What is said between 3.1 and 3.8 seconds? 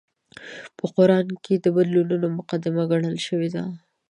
شوې ده